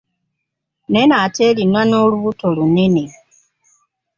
[0.85, 3.03] Nnene ate erina n'olubuto olunene.